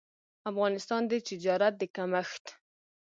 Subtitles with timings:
[0.51, 2.43] افغانستان د تجارت د کمښت